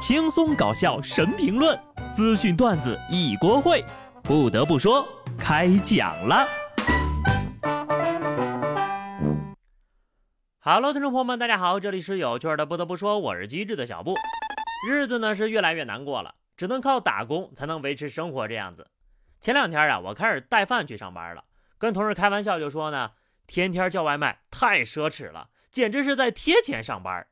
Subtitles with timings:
[0.00, 1.78] 轻松搞笑神评论，
[2.14, 3.84] 资讯段子一锅烩。
[4.22, 5.06] 不得不说，
[5.38, 6.48] 开讲了。
[10.60, 12.64] Hello，听众朋友们，大家好，这里是有趣的。
[12.64, 14.14] 不得不说，我是机智的小布。
[14.88, 18.48] 日子呢是越来越难过了，只能靠打工才能维持生活。
[18.48, 18.86] 这样子，
[19.42, 21.44] 前两天啊，我开始带饭去上班了，
[21.76, 23.10] 跟同事开玩笑就说呢，
[23.46, 27.26] 天天叫外卖太奢侈了，简直是在贴钱上班。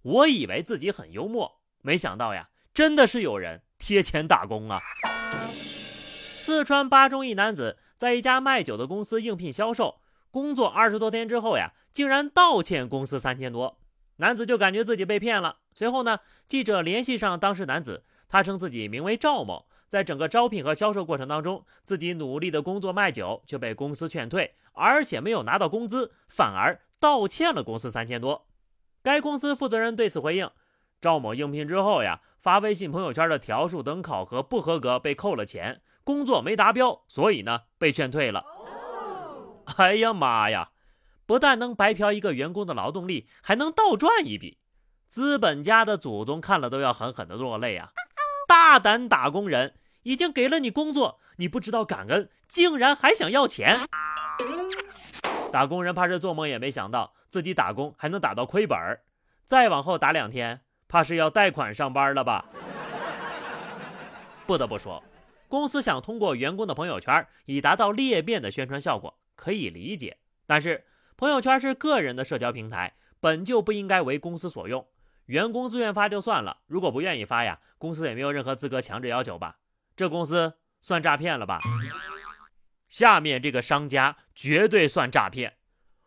[0.00, 1.58] 我以为自己很幽默。
[1.82, 4.80] 没想到呀，真的是有人贴钱打工啊！
[6.34, 13.78] 四川巴中一男子在一家卖酒的公司应聘销售，工作二十多天之后呀，竟然倒欠公司三千多。
[14.16, 15.58] 男子就感觉自己被骗了。
[15.74, 28.48] 随后呢，记者联系上当事男子，他称自己名为赵某，在整个招聘和销售过程当中，自己努力的工作卖酒，却被公司劝退，而且没有拿到工资，反而倒欠了公司三千多。
[29.02, 30.50] 该公司负责人对此回应。
[31.00, 38.44] 赵某应聘之后呀，发微信朋友圈的条数等考核不合格，被扣了钱，工作没达标，所以呢被劝退了。
[39.76, 40.70] 哎呀妈呀，
[41.26, 44.58] 不但能白嫖一个员工的劳动力，还能倒赚一笔，
[45.06, 47.90] 资本家的祖宗看了都要狠狠的落泪啊！
[48.48, 53.86] 大胆打工人，已经给了你工作，你不知道感恩，竟然还想要钱！
[55.52, 58.76] 打工人怕是做梦也没想到，自己打工还能打到亏本
[59.44, 60.62] 再往后打两天。
[60.88, 62.46] 怕是要贷款上班了吧？
[64.46, 65.04] 不得不说，
[65.46, 70.16] 公司想通过员工的朋友圈以达到裂变的宣传效果，可以理解。
[70.46, 70.86] 但是，
[71.18, 74.86] 朋友圈是个人的社交平台，本就不应该为公司所用。
[75.26, 79.58] 员工自愿发就算了，如果不愿意发呀，公司也没有任何资格强制要求吧？
[79.94, 81.60] 这公司算诈骗了吧？
[82.88, 85.58] 下面这个商家绝对算诈骗。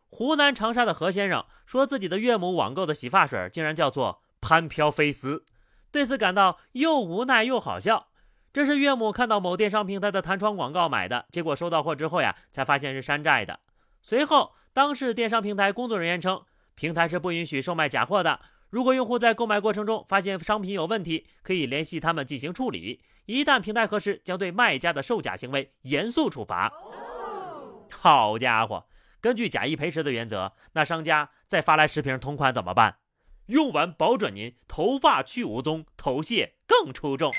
[0.09, 4.23] 湖南长沙的何先生说自己的岳母网购的洗发水竟然叫做。
[4.42, 5.45] 潘飘飞丝
[5.92, 8.08] 对此感到又无奈又好笑。
[8.52, 13.62] 这是岳母看到某电商平台的弹窗广告买的，结果收到货之后呀，才发现是山寨的。
[14.01, 16.44] 随后，当事电商平台工作人员称，
[16.75, 18.41] 平台是不允许售卖假货的。
[18.69, 23.01] 如果用户在购买过程中发现商品有问题，可以联系他们进行处理。
[23.25, 26.74] 一旦平台核实，将对卖家的售假行为严肃处罚。
[27.91, 28.85] 好家伙，
[29.22, 32.97] 根据假一赔十的原则，那商家再发来十瓶同款怎么办？
[33.47, 37.34] 用完保准您头发去无踪，头屑更出众。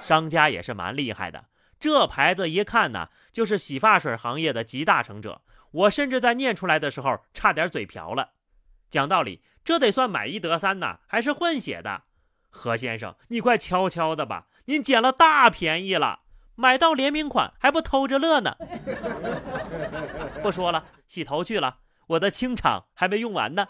[0.00, 1.46] 商家也是蛮厉害的，
[1.80, 5.42] 这牌子一看呢，就是洗发水行业的集大成者。
[5.70, 8.32] 我甚至在念出来的时候差点嘴瓢了。
[8.90, 12.02] 讲道理，这得算买一得三呐，还是混血的。
[12.50, 16.20] 何先生，你快悄悄的吧，您捡了大便宜了，
[16.54, 18.56] 买到联名款还不偷着乐呢。
[20.42, 21.78] 不说了，洗头去了。
[22.08, 23.66] 我的清场还没用完呢。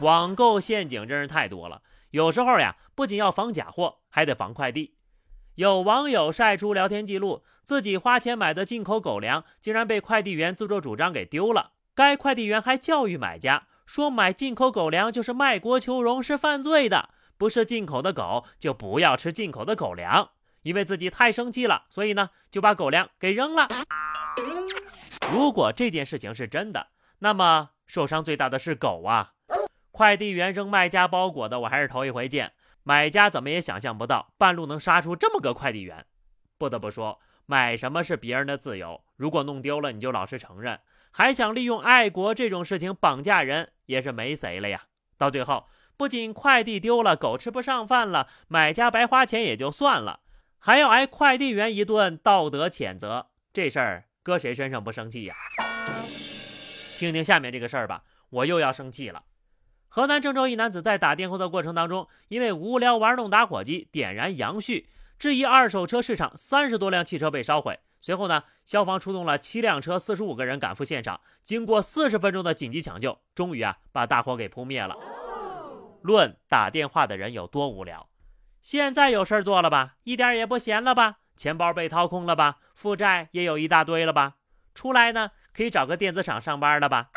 [0.00, 4.96] 网购陷阱真是太多了，有时候呀，不仅要防假货，还得防快递。
[5.54, 11.72] 有网友晒出聊天记录，自己花钱买的进口狗粮竟然被快递员自作主张给丢了。
[11.94, 17.10] 该快递员还教育买家说，买进口狗粮就是卖国求荣，是犯罪的。
[17.38, 20.30] 不是进口的狗就不要吃进口的狗粮。
[20.62, 23.68] 因为自己太生气了，所以呢就把狗粮给扔了。
[25.32, 26.88] 如果这件事情是真的，
[27.18, 29.32] 那么受伤最大的是狗啊！
[29.90, 32.52] 快递员扔卖家包裹的，我还是头一回见。
[32.82, 36.04] 买家怎么也想象不到，半路能杀出这么个快递员。
[36.58, 40.80] 不得不说，买什么是别人的自由，如果弄丢了，你就老实承认。
[41.10, 44.82] 还想利用爱国这种事情绑架人，也是没谁了呀。
[45.16, 50.20] 到最后，不仅快递丢了，狗吃不上饭了，买家白花钱也就算了，
[50.58, 54.04] 还要挨快递员一顿道德谴责，这事儿。
[54.24, 55.34] 搁谁身上不生气呀？
[56.96, 59.24] 听听下面这个事儿吧，我又要生气了。
[59.86, 64.86] 河南郑州一男子在打电话的过程当中，因为无聊玩弄打火机，点燃杨絮，
[65.18, 67.80] 质疑二手车市场三十多辆汽车被烧毁。
[68.00, 74.96] 随后呢，消防出动了七辆车，四十五个人赶赴现场，经过四十分钟的紧急抢救，终于啊把大火给扑灭了。
[76.00, 78.08] 论打电话的人有多无聊，
[78.62, 79.96] 现在有事儿做了吧？
[80.04, 81.18] 一点也不闲了吧？
[81.36, 82.58] 钱包被掏空了吧？
[82.74, 84.36] 负债也有一大堆了吧？
[84.74, 87.10] 出来呢，可以找个电子厂上班了吧？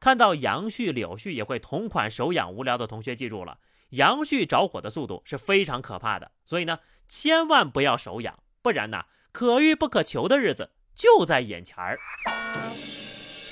[0.00, 3.58] 看到杨絮、柳絮也会同款手痒无聊的同学，记住了，
[3.90, 11.98] 杨絮着火的速度是非常可怕的，所以呢，千万不要手痒，不然呢，可遇不可求的日子就在眼前儿。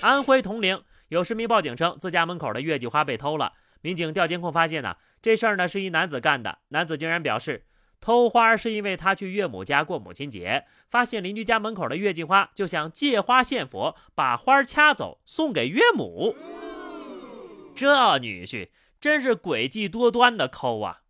[0.01, 3.53] 安徽铜陵有市民报警称，自家门口的月季花被偷了。
[3.81, 6.59] 民警调监控发现呢，这事儿呢是一男子干的。
[6.69, 7.67] 男子竟然表示。
[8.01, 16.35] 偷花是因为他去岳母家过母亲节，发现邻居家门口的月季花，就想借花献佛，把花掐走送给岳母。
[17.75, 21.03] 这女婿真是诡计多端的抠啊！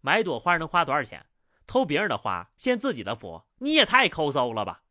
[0.00, 1.26] 买朵花能花多少钱？
[1.66, 4.82] 偷别人的花献自己的佛，你也太抠搜了吧！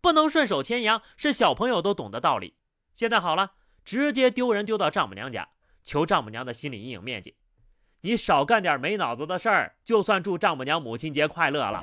[0.00, 2.54] 不能顺手牵羊是小朋友都懂的道理。
[2.92, 3.52] 现在好了，
[3.84, 5.50] 直接丢人丢到丈母娘家，
[5.84, 7.36] 求丈母娘的心理阴影面积。
[8.04, 11.82] 你少干点没脑子的事儿，就算祝丈母娘母亲节快乐了。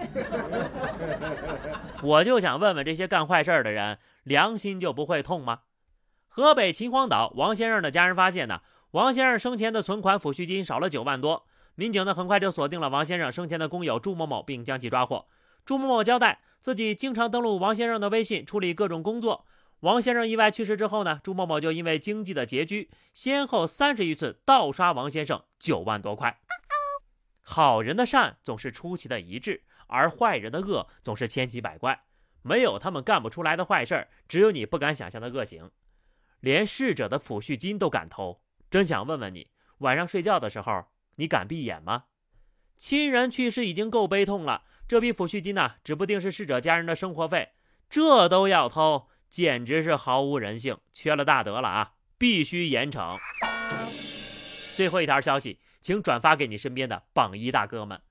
[2.04, 5.62] 我就想问问这些干坏事的人，良心就不会痛吗？
[6.30, 11.48] 河北秦皇岛王先生的家人发现呢，王先生生前的存款抚恤金少了九万多。
[11.74, 15.26] 民警呢很快就锁定了王先生生前的工友朱某某，并将其抓获。
[15.66, 19.48] 朱某某交代，自己经常登录王先生的微信处理各种工作。
[19.82, 26.40] 王先生意外去世之后呢，朱某某就因为经济的拮据，先后三十余次盗刷王先生九万多块。
[27.42, 32.04] 好人的善总是出奇的一致，而坏人的恶总是千奇百怪。
[32.44, 35.72] 没有他们干不出来的坏事，只有你不敢想象的恶行。
[36.40, 39.50] 连逝者的抚恤金都敢偷，真想问问你，
[39.80, 40.86] 晚上睡觉的时候
[41.16, 42.06] 你敢闭眼吗？
[42.78, 47.54] 亲人去世已经够悲痛了，这笔抚恤金呢，指不定是逝者家人的生活费，
[47.90, 51.94] 这都要偷，简直是毫无人性，缺了大德了啊！
[52.18, 53.18] 必须严惩。
[54.76, 58.02] 最后一条消息，请转发给你身边的榜一大哥们。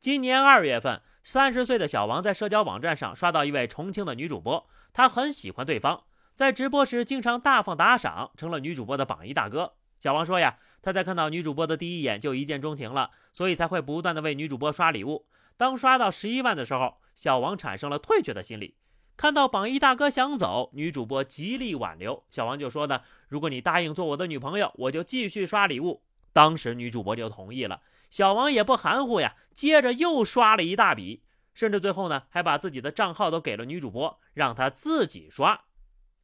[0.00, 6.04] 今年二月份，三十岁的小王在社交网站上刷到一位重庆的女主播，他很喜欢对方。
[6.34, 9.74] 在直播时经常大方打赏，成了女主播的榜一大哥。
[10.00, 15.26] 小王说呀，他在看到女主播的第一眼就一见钟情了，所以才会不断的为女主播刷礼物。
[15.58, 18.76] 当刷到十一万的时候，小王产生了退却的心理。
[19.16, 26.02] 看到榜一大哥想走，女主播极力挽留，小王就说呢，如果你答应做我的女朋友，我就继续刷礼物。
[26.32, 27.80] 当时女主播就同意了，
[28.10, 31.22] 小王也不含糊呀，接着又刷了一大笔，
[31.54, 35.62] 甚至最后呢，还把自己的账号都给了女主播，让她自己刷。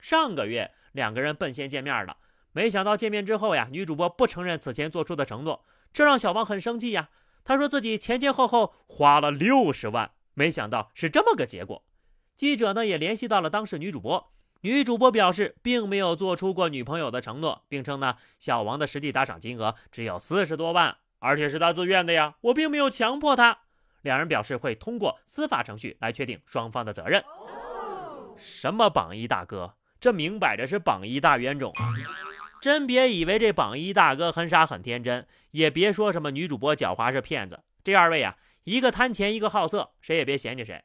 [0.01, 2.17] 上个月两个人奔现见面了，
[2.51, 7.11] 没想到见面之后呀，女主播不承认此前做出的承诺，这让小王很生气呀。
[7.45, 11.85] 他说自己前前后后花了六十万，没想到是这么个结果。
[12.41, 14.33] 记者呢也联系到了当事女主播，
[14.63, 23.59] 女主播表示并没有做出过女朋友的承诺，并称呢小王的实际打赏金额只有四十多万，而且是他自愿的呀，我并没有强迫他。
[24.01, 27.23] 两人表示会通过司法程序来确定双方的责任。
[28.39, 29.75] 什么榜一大哥？
[30.01, 31.75] 这明摆着是榜一大冤种，
[32.63, 37.63] 真别以为这榜一大哥很傻很天真，也别说什么女主播狡猾是骗子。
[37.85, 40.83] 这二位啊，一个贪钱，一个好色，谁也别嫌弃谁。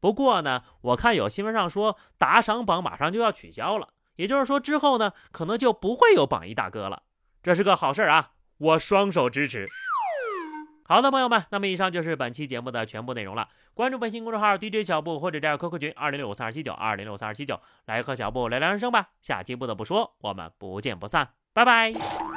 [0.00, 7.02] 不过呢，我看有新闻上说打赏榜马上就要取消了，也就是说之后呢，可能就不会有榜一大哥了。
[7.42, 9.68] 这是个好事啊，我双手支持。
[10.88, 13.48] 好的，朋友们，那么以上就是本期节目的全部内容了。
[13.74, 19.08] 关注微信公众号 DJ 小布或者加入 QQ 群二零六五三二七九二零六三二七九，来和小布聊聊人生吧。
[19.20, 22.35] 下期不得不说，我们不见不散，拜拜。